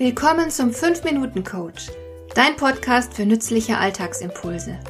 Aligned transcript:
Willkommen 0.00 0.50
zum 0.50 0.70
5-Minuten-Coach, 0.70 1.90
dein 2.34 2.56
Podcast 2.56 3.12
für 3.12 3.26
nützliche 3.26 3.76
Alltagsimpulse. 3.76 4.80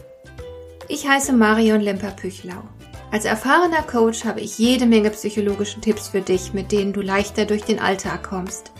Ich 0.86 1.08
heiße 1.08 1.32
Marion 1.32 1.80
Lemper-Püchlau. 1.80 2.62
Als 3.10 3.24
erfahrener 3.24 3.82
Coach 3.82 4.24
habe 4.24 4.40
ich 4.40 4.56
jede 4.58 4.86
Menge 4.86 5.10
psychologische 5.10 5.80
Tipps 5.80 6.06
für 6.06 6.20
dich, 6.20 6.52
mit 6.52 6.70
denen 6.70 6.92
du 6.92 7.00
leichter 7.00 7.44
durch 7.44 7.64
den 7.64 7.80
Alltag 7.80 8.22
kommst, 8.22 8.70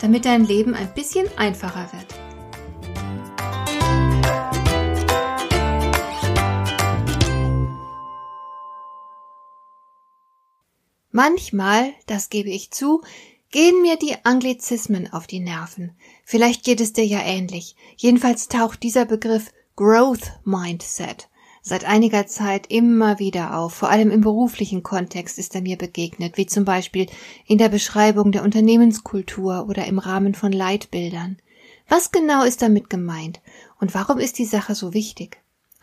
damit 0.00 0.24
dein 0.24 0.46
Leben 0.46 0.72
ein 0.72 0.94
bisschen 0.94 1.28
einfacher 1.36 1.90
wird. 1.92 2.06
Manchmal, 11.10 11.92
das 12.06 12.30
gebe 12.30 12.48
ich 12.48 12.70
zu, 12.70 13.02
gehen 13.56 13.80
mir 13.80 13.96
die 13.96 14.14
Anglizismen 14.22 15.10
auf 15.14 15.26
die 15.26 15.40
Nerven. 15.40 15.92
Vielleicht 16.26 16.62
geht 16.62 16.78
es 16.78 16.92
dir 16.92 17.06
ja 17.06 17.20
ähnlich. 17.24 17.74
Jedenfalls 17.96 18.48
taucht 18.48 18.82
dieser 18.82 19.06
Begriff 19.06 19.50
Growth 19.76 20.30
Mindset 20.44 21.30
seit 21.62 21.86
einiger 21.86 22.26
Zeit 22.26 22.66
immer 22.66 23.18
wieder 23.18 23.56
auf. 23.56 23.72
Vor 23.72 23.88
allem 23.88 24.10
im 24.10 24.20
beruflichen 24.20 24.82
Kontext 24.82 25.38
ist 25.38 25.54
er 25.54 25.62
mir 25.62 25.78
begegnet, 25.78 26.36
wie 26.36 26.44
zum 26.44 26.66
Beispiel 26.66 27.06
in 27.46 27.56
der 27.56 27.70
Beschreibung 27.70 28.30
der 28.30 28.42
Unternehmenskultur 28.42 29.64
oder 29.70 29.86
im 29.86 30.00
Rahmen 30.00 30.34
von 30.34 30.52
Leitbildern. 30.52 31.38
Was 31.88 32.12
genau 32.12 32.44
ist 32.44 32.60
damit 32.60 32.90
gemeint 32.90 33.40
und 33.80 33.94
warum 33.94 34.18
ist 34.18 34.38
die 34.38 34.44
Sache 34.44 34.74
so 34.74 34.92
wichtig? 34.92 35.38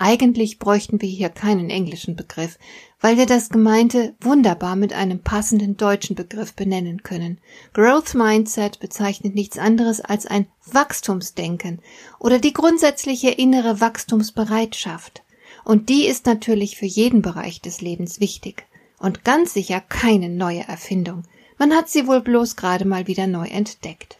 Eigentlich 0.06 0.60
bräuchten 0.60 1.02
wir 1.02 1.08
hier 1.08 1.30
keinen 1.30 1.70
englischen 1.70 2.18
Begriff, 2.18 2.60
weil 3.00 3.18
wir 3.18 3.26
das 3.26 3.48
Gemeinte 3.48 4.16
wunderbar 4.20 4.76
mit 4.76 4.92
einem 4.92 5.22
passenden 5.22 5.78
deutschen 5.78 6.18
Begriff 6.18 6.56
benennen 6.56 7.04
können. 7.04 7.40
Growth 7.72 8.14
Mindset 8.14 8.82
bezeichnet 8.82 9.34
nichts 9.34 9.58
anderes 9.58 10.02
als 10.02 10.26
ein 10.26 10.48
Wachstumsdenken 10.66 11.80
oder 12.20 12.40
die 12.40 12.52
grundsätzliche 12.52 13.30
innere 13.30 13.80
Wachstumsbereitschaft. 13.80 15.24
Und 15.64 15.88
die 15.88 16.06
ist 16.06 16.26
natürlich 16.26 16.76
für 16.76 16.86
jeden 16.86 17.22
Bereich 17.22 17.62
des 17.62 17.80
Lebens 17.80 18.20
wichtig 18.20 18.66
und 19.00 19.24
ganz 19.24 19.54
sicher 19.54 19.80
keine 19.80 20.28
neue 20.28 20.68
Erfindung. 20.68 21.24
Man 21.58 21.74
hat 21.74 21.88
sie 21.88 22.08
wohl 22.08 22.20
bloß 22.20 22.58
gerade 22.58 22.84
mal 22.84 23.08
wieder 23.08 23.28
neu 23.28 23.48
entdeckt. 23.48 24.18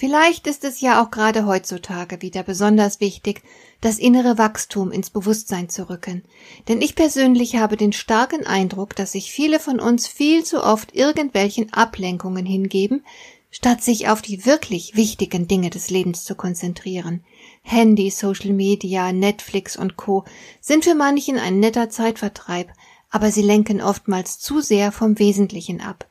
Vielleicht 0.00 0.46
ist 0.46 0.62
es 0.62 0.80
ja 0.80 1.02
auch 1.02 1.10
gerade 1.10 1.44
heutzutage 1.44 2.22
wieder 2.22 2.44
besonders 2.44 3.00
wichtig, 3.00 3.42
das 3.80 3.98
innere 3.98 4.38
Wachstum 4.38 4.92
ins 4.92 5.10
Bewusstsein 5.10 5.68
zu 5.68 5.90
rücken. 5.90 6.22
Denn 6.68 6.80
ich 6.80 6.94
persönlich 6.94 7.56
habe 7.56 7.76
den 7.76 7.92
starken 7.92 8.46
Eindruck, 8.46 8.94
dass 8.94 9.10
sich 9.10 9.32
viele 9.32 9.58
von 9.58 9.80
uns 9.80 10.06
viel 10.06 10.44
zu 10.44 10.62
oft 10.62 10.94
irgendwelchen 10.94 11.72
Ablenkungen 11.72 12.46
hingeben, 12.46 13.04
statt 13.50 13.82
sich 13.82 14.08
auf 14.08 14.22
die 14.22 14.46
wirklich 14.46 14.94
wichtigen 14.94 15.48
Dinge 15.48 15.68
des 15.68 15.90
Lebens 15.90 16.22
zu 16.22 16.36
konzentrieren. 16.36 17.24
Handy, 17.62 18.10
Social 18.10 18.52
Media, 18.52 19.12
Netflix 19.12 19.76
und 19.76 19.96
Co. 19.96 20.24
sind 20.60 20.84
für 20.84 20.94
manchen 20.94 21.40
ein 21.40 21.58
netter 21.58 21.90
Zeitvertreib, 21.90 22.70
aber 23.10 23.32
sie 23.32 23.42
lenken 23.42 23.82
oftmals 23.82 24.38
zu 24.38 24.60
sehr 24.60 24.92
vom 24.92 25.18
Wesentlichen 25.18 25.80
ab. 25.80 26.06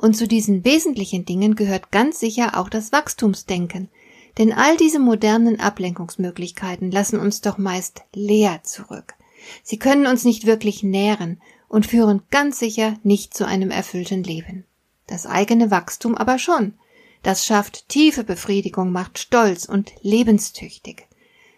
Und 0.00 0.14
zu 0.16 0.26
diesen 0.26 0.64
wesentlichen 0.64 1.26
Dingen 1.26 1.56
gehört 1.56 1.90
ganz 1.90 2.18
sicher 2.18 2.58
auch 2.58 2.70
das 2.70 2.90
Wachstumsdenken. 2.90 3.90
Denn 4.38 4.50
all 4.50 4.78
diese 4.78 4.98
modernen 4.98 5.60
Ablenkungsmöglichkeiten 5.60 6.90
lassen 6.90 7.20
uns 7.20 7.42
doch 7.42 7.58
meist 7.58 8.00
leer 8.14 8.60
zurück. 8.62 9.12
Sie 9.62 9.78
können 9.78 10.06
uns 10.06 10.24
nicht 10.24 10.46
wirklich 10.46 10.82
nähren 10.82 11.38
und 11.68 11.84
führen 11.84 12.22
ganz 12.30 12.58
sicher 12.58 12.98
nicht 13.02 13.34
zu 13.34 13.46
einem 13.46 13.70
erfüllten 13.70 14.24
Leben. 14.24 14.64
Das 15.06 15.26
eigene 15.26 15.70
Wachstum 15.70 16.14
aber 16.14 16.38
schon. 16.38 16.72
Das 17.22 17.44
schafft 17.44 17.90
tiefe 17.90 18.24
Befriedigung, 18.24 18.92
macht 18.92 19.18
stolz 19.18 19.66
und 19.66 19.92
lebenstüchtig. 20.00 21.08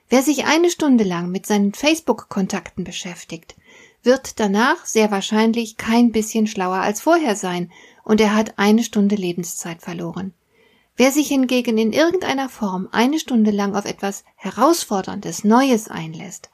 Wer 0.09 0.25
sich 0.25 0.47
eine 0.47 0.69
Stunde 0.69 1.05
lang 1.05 1.31
mit 1.31 1.47
seinen 1.47 1.75
Facebook-Kontakten 1.75 2.83
beschäftigt, 2.83 3.55
wird 4.03 4.41
danach 4.41 4.85
sehr 4.85 5.11
wahrscheinlich 5.11 5.77
kein 5.77 6.13
bisschen 6.13 6.47
schlauer 6.47 6.79
als 6.79 7.01
vorher 7.01 7.37
sein 7.37 7.71
und 8.05 8.21
er 8.21 8.35
hat 8.35 8.59
eine 8.59 8.83
Stunde 8.83 9.17
Lebenszeit 9.17 9.81
verloren. 9.81 10.35
Wer 10.97 11.11
sich 11.11 11.29
hingegen 11.29 11.79
in 11.79 11.93
irgendeiner 11.93 12.49
Form 12.49 12.89
eine 12.93 13.19
Stunde 13.19 13.51
lang 13.51 13.75
auf 13.75 13.87
etwas 13.87 14.25
Herausforderndes, 14.37 15.45
Neues 15.45 15.89
einlässt, 15.89 16.51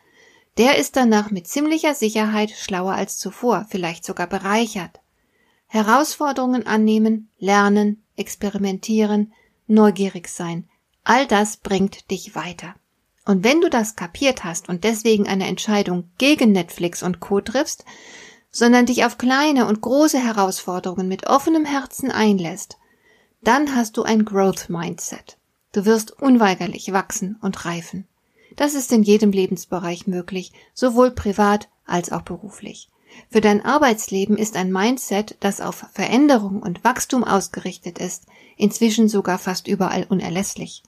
der 0.58 0.76
ist 0.76 0.96
danach 0.96 1.30
mit 1.30 1.46
ziemlicher 1.46 1.94
Sicherheit 1.94 2.50
schlauer 2.50 2.92
als 2.92 3.18
zuvor, 3.18 3.66
vielleicht 3.68 4.04
sogar 4.04 4.26
bereichert. 4.26 5.00
Herausforderungen 5.66 6.66
annehmen, 6.66 7.30
lernen, 7.38 8.02
experimentieren, 8.16 9.32
neugierig 9.66 10.28
sein, 10.28 10.68
all 11.04 11.26
das 11.26 11.58
bringt 11.58 12.10
dich 12.10 12.34
weiter. 12.34 12.74
Und 13.28 13.44
wenn 13.44 13.60
du 13.60 13.68
das 13.68 13.94
kapiert 13.94 14.42
hast 14.42 14.70
und 14.70 14.84
deswegen 14.84 15.28
eine 15.28 15.46
Entscheidung 15.46 16.08
gegen 16.16 16.50
Netflix 16.52 17.02
und 17.02 17.20
Co 17.20 17.42
triffst, 17.42 17.84
sondern 18.50 18.86
dich 18.86 19.04
auf 19.04 19.18
kleine 19.18 19.66
und 19.66 19.82
große 19.82 20.18
Herausforderungen 20.18 21.08
mit 21.08 21.26
offenem 21.26 21.66
Herzen 21.66 22.10
einlässt, 22.10 22.78
dann 23.42 23.76
hast 23.76 23.98
du 23.98 24.02
ein 24.02 24.24
Growth 24.24 24.70
Mindset. 24.70 25.36
Du 25.72 25.84
wirst 25.84 26.10
unweigerlich 26.22 26.90
wachsen 26.94 27.36
und 27.42 27.66
reifen. 27.66 28.08
Das 28.56 28.72
ist 28.72 28.90
in 28.92 29.02
jedem 29.02 29.30
Lebensbereich 29.30 30.06
möglich, 30.06 30.52
sowohl 30.72 31.10
privat 31.10 31.68
als 31.84 32.10
auch 32.10 32.22
beruflich. 32.22 32.88
Für 33.28 33.42
dein 33.42 33.62
Arbeitsleben 33.62 34.38
ist 34.38 34.56
ein 34.56 34.72
Mindset, 34.72 35.36
das 35.40 35.60
auf 35.60 35.84
Veränderung 35.92 36.62
und 36.62 36.82
Wachstum 36.82 37.24
ausgerichtet 37.24 37.98
ist, 37.98 38.24
inzwischen 38.56 39.06
sogar 39.06 39.36
fast 39.36 39.68
überall 39.68 40.06
unerlässlich. 40.08 40.82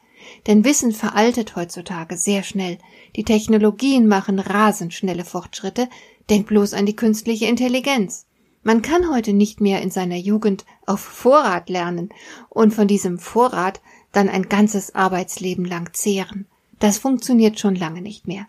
Denn 0.46 0.64
Wissen 0.64 0.92
veraltet 0.92 1.56
heutzutage 1.56 2.16
sehr 2.16 2.42
schnell. 2.42 2.78
Die 3.16 3.24
Technologien 3.24 4.06
machen 4.06 4.38
rasend 4.38 4.94
schnelle 4.94 5.24
Fortschritte, 5.24 5.88
Denk 6.30 6.46
bloß 6.46 6.74
an 6.74 6.86
die 6.86 6.94
künstliche 6.94 7.46
Intelligenz. 7.46 8.26
Man 8.62 8.82
kann 8.82 9.10
heute 9.10 9.32
nicht 9.32 9.60
mehr 9.60 9.82
in 9.82 9.90
seiner 9.90 10.16
Jugend 10.16 10.64
auf 10.86 11.00
Vorrat 11.00 11.68
lernen 11.68 12.10
und 12.48 12.72
von 12.72 12.86
diesem 12.86 13.18
Vorrat 13.18 13.80
dann 14.12 14.28
ein 14.28 14.48
ganzes 14.48 14.94
Arbeitsleben 14.94 15.64
lang 15.64 15.92
zehren. 15.92 16.46
Das 16.78 16.98
funktioniert 16.98 17.58
schon 17.58 17.74
lange 17.74 18.00
nicht 18.00 18.28
mehr. 18.28 18.46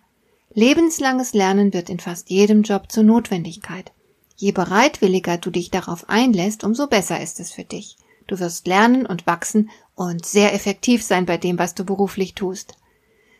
Lebenslanges 0.53 1.34
Lernen 1.34 1.74
wird 1.74 1.90
in 1.90 2.00
fast 2.00 2.30
jedem 2.30 2.62
Job 2.62 2.92
zur 2.92 3.03
Notwendigkeit. 3.03 3.92
Je 4.36 4.52
bereitwilliger 4.52 5.38
du 5.38 5.50
dich 5.50 5.72
darauf 5.72 6.08
einlässt, 6.08 6.64
umso 6.64 6.88
besser 6.88 7.22
ist 7.22 7.40
es 7.40 7.52
für 7.52 7.64
dich. 7.64 7.98
Du 8.28 8.40
wirst 8.40 8.68
lernen 8.68 9.06
und 9.06 9.26
wachsen 9.26 9.72
und 10.02 10.26
sehr 10.26 10.54
effektiv 10.54 11.04
sein 11.04 11.26
bei 11.26 11.38
dem, 11.38 11.58
was 11.58 11.76
du 11.76 11.84
beruflich 11.84 12.34
tust. 12.34 12.76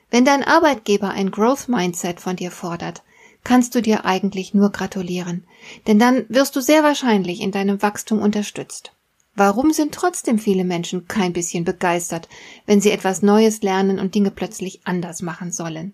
Wenn 0.10 0.26
dein 0.26 0.44
Arbeitgeber 0.44 1.10
ein 1.10 1.32
Growth 1.32 1.68
Mindset 1.68 2.20
von 2.20 2.36
dir 2.36 2.52
fordert, 2.52 3.04
kannst 3.44 3.76
du 3.76 3.82
dir 3.82 4.06
eigentlich 4.06 4.54
nur 4.54 4.72
gratulieren, 4.72 5.46
denn 5.88 6.00
dann 6.00 6.26
wirst 6.30 6.56
du 6.56 6.62
sehr 6.62 6.84
wahrscheinlich 6.84 7.42
in 7.42 7.52
deinem 7.52 7.82
Wachstum 7.82 8.22
unterstützt. 8.22 8.94
Warum 9.36 9.72
sind 9.72 9.94
trotzdem 9.94 10.40
viele 10.40 10.66
Menschen 10.66 11.08
kein 11.08 11.32
bisschen 11.32 11.64
begeistert, 11.64 12.28
wenn 12.66 12.82
sie 12.82 12.92
etwas 12.92 13.22
Neues 13.22 13.62
lernen 13.62 14.00
und 14.00 14.14
Dinge 14.14 14.32
plötzlich 14.32 14.82
anders 14.84 15.22
machen 15.22 15.52
sollen? 15.52 15.94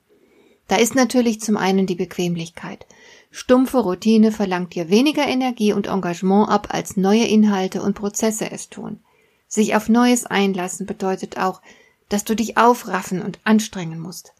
Da 0.68 0.76
ist 0.76 0.96
natürlich 0.96 1.40
zum 1.40 1.56
einen 1.56 1.86
die 1.86 1.96
Bequemlichkeit. 1.96 2.86
Stumpfe 3.32 3.78
Routine 3.78 4.32
verlangt 4.32 4.74
dir 4.74 4.90
weniger 4.90 5.28
Energie 5.28 5.72
und 5.72 5.88
Engagement 5.88 6.50
ab, 6.50 6.70
als 6.72 6.98
neue 6.98 7.26
Inhalte 7.26 7.82
und 7.82 7.94
Prozesse 7.94 8.52
es 8.52 8.70
tun. 8.70 9.00
Sich 9.48 9.76
auf 9.76 9.90
Neues 9.90 10.26
einlassen 10.26 10.86
bedeutet 10.86 11.38
auch, 11.38 11.62
dass 12.10 12.24
du 12.24 12.36
dich 12.36 12.58
aufraffen 12.58 13.22
und 13.22 13.40
anstrengen 13.44 14.00
musst. 14.00 14.34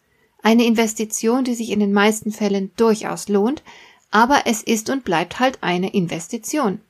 Eine 0.44 0.66
Investition, 0.66 1.44
die 1.44 1.56
sich 1.56 1.72
in 1.72 1.80
den 1.80 1.94
meisten 1.94 2.32
Fällen 2.32 2.72
durchaus 2.78 3.28
lohnt, 3.28 3.64
aber 4.12 4.44
es 4.46 4.64
ist 4.64 4.90
und 4.90 5.04
bleibt 5.04 5.40
halt 5.40 5.60
eine 5.62 5.94
Investition. 5.94 6.82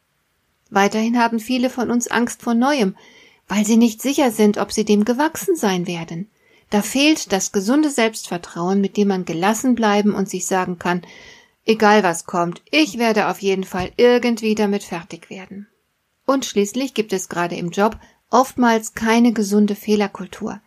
Weiterhin 0.69 1.18
haben 1.18 1.39
viele 1.39 1.69
von 1.69 1.89
uns 1.89 2.07
Angst 2.07 2.42
vor 2.42 2.53
Neuem, 2.53 2.95
weil 3.47 3.65
sie 3.65 3.77
nicht 3.77 4.01
sicher 4.01 4.31
sind, 4.31 4.57
ob 4.57 4.71
sie 4.71 4.86
dem 4.86 5.06
gewachsen 5.06 5.56
sein 5.56 5.88
werden. 5.88 6.30
Da 6.69 6.81
fehlt 6.81 7.31
das 7.31 7.53
gesunde 7.53 7.89
Selbstvertrauen, 7.89 8.81
mit 8.81 8.97
dem 8.97 9.07
man 9.07 9.24
gelassen 9.24 9.75
bleiben 9.75 10.13
und 10.13 10.30
sich 10.30 10.45
sagen 10.45 10.77
kann, 10.77 11.03
egal 11.65 12.03
was 12.03 12.25
kommt, 12.25 12.62
ich 12.71 12.97
werde 12.97 13.30
auf 13.30 13.42
jeden 13.42 13.63
Fall 13.63 13.92
irgendwie 13.95 14.56
damit 14.56 14.83
fertig 14.83 15.30
werden. 15.30 15.68
Und 16.27 16.45
schließlich 16.45 16.94
gibt 16.94 17.13
es 17.13 17.29
gerade 17.29 17.56
im 17.56 17.69
Job 17.69 17.97
oftmals 18.29 18.94
keine 18.94 19.31
gesunde 19.31 19.75
Fehlerkultur. 19.75 20.59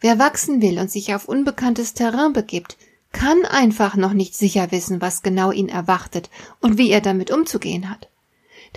Wer 0.00 0.20
wachsen 0.20 0.62
will 0.62 0.78
und 0.78 0.90
sich 0.90 1.14
auf 1.14 1.28
unbekanntes 1.28 1.94
Terrain 1.94 2.32
begibt, 2.32 2.78
kann 3.12 3.44
einfach 3.44 3.96
noch 3.96 4.12
nicht 4.12 4.36
sicher 4.36 4.70
wissen, 4.70 5.00
was 5.00 5.22
genau 5.22 5.50
ihn 5.50 5.68
erwartet 5.68 6.30
und 6.60 6.78
wie 6.78 6.90
er 6.90 7.00
damit 7.00 7.32
umzugehen 7.32 7.90
hat. 7.90 8.08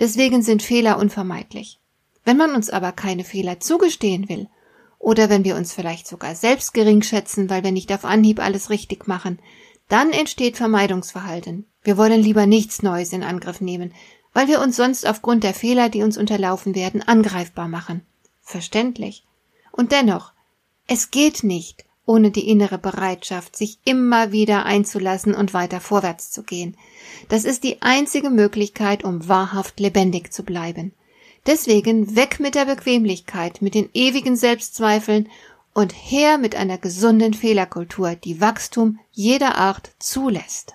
Deswegen 0.00 0.42
sind 0.42 0.62
Fehler 0.64 0.98
unvermeidlich. 0.98 1.78
Wenn 2.24 2.36
man 2.36 2.52
uns 2.52 2.68
aber 2.68 2.90
keine 2.90 3.22
Fehler 3.22 3.60
zugestehen 3.60 4.28
will, 4.28 4.48
oder 4.98 5.30
wenn 5.30 5.44
wir 5.44 5.54
uns 5.54 5.72
vielleicht 5.72 6.08
sogar 6.08 6.34
selbst 6.34 6.74
gering 6.74 7.02
schätzen, 7.02 7.48
weil 7.48 7.62
wir 7.62 7.70
nicht 7.70 7.92
auf 7.92 8.04
Anhieb 8.04 8.40
alles 8.40 8.70
richtig 8.70 9.06
machen, 9.06 9.38
dann 9.88 10.10
entsteht 10.10 10.56
Vermeidungsverhalten. 10.56 11.66
Wir 11.84 11.96
wollen 11.96 12.20
lieber 12.20 12.46
nichts 12.46 12.82
Neues 12.82 13.12
in 13.12 13.22
Angriff 13.22 13.60
nehmen, 13.60 13.92
weil 14.34 14.48
wir 14.48 14.60
uns 14.60 14.76
sonst 14.76 15.06
aufgrund 15.06 15.44
der 15.44 15.54
Fehler, 15.54 15.88
die 15.88 16.02
uns 16.02 16.18
unterlaufen 16.18 16.74
werden, 16.74 17.00
angreifbar 17.00 17.68
machen. 17.68 18.02
Verständlich. 18.42 19.24
Und 19.72 19.92
dennoch, 19.92 20.32
es 20.86 21.10
geht 21.10 21.42
nicht 21.42 21.84
ohne 22.06 22.30
die 22.30 22.48
innere 22.48 22.78
Bereitschaft, 22.78 23.56
sich 23.56 23.78
immer 23.84 24.32
wieder 24.32 24.66
einzulassen 24.66 25.34
und 25.34 25.54
weiter 25.54 25.80
vorwärts 25.80 26.30
zu 26.30 26.42
gehen. 26.42 26.76
Das 27.28 27.44
ist 27.44 27.64
die 27.64 27.80
einzige 27.82 28.30
Möglichkeit, 28.30 29.04
um 29.04 29.28
wahrhaft 29.28 29.80
lebendig 29.80 30.32
zu 30.32 30.42
bleiben. 30.42 30.92
Deswegen 31.46 32.16
weg 32.16 32.40
mit 32.40 32.54
der 32.54 32.66
Bequemlichkeit, 32.66 33.62
mit 33.62 33.74
den 33.74 33.88
ewigen 33.92 34.36
Selbstzweifeln 34.36 35.28
und 35.72 35.92
her 35.92 36.38
mit 36.38 36.54
einer 36.54 36.78
gesunden 36.78 37.34
Fehlerkultur, 37.34 38.14
die 38.14 38.40
Wachstum 38.40 38.98
jeder 39.12 39.56
Art 39.56 39.90
zulässt. 39.98 40.74